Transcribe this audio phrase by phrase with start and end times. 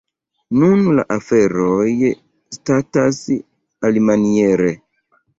[0.59, 1.83] Nun la aferoj
[2.57, 3.19] statas
[3.91, 4.71] alimaniere.